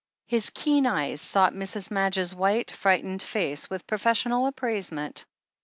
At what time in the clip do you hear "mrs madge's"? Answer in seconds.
1.53-2.33